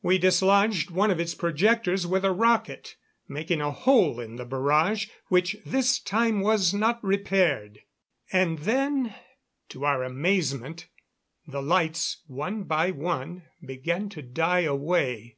We 0.00 0.16
dislodged 0.16 0.90
one 0.90 1.10
of 1.10 1.20
its 1.20 1.34
projectors 1.34 2.06
with 2.06 2.24
a 2.24 2.32
rocket, 2.32 2.96
making 3.28 3.60
a 3.60 3.70
hole 3.72 4.18
in 4.20 4.36
the 4.36 4.46
barrage, 4.46 5.08
which 5.28 5.54
this 5.66 5.98
time 5.98 6.40
was 6.40 6.72
not 6.72 7.04
repaired. 7.04 7.80
And 8.32 8.60
then, 8.60 9.14
to 9.68 9.84
our 9.84 10.02
amazement, 10.02 10.88
the 11.46 11.60
lights 11.60 12.22
one 12.26 12.62
by 12.62 12.90
one 12.90 13.42
began 13.62 14.08
to 14.08 14.22
die 14.22 14.60
away. 14.60 15.36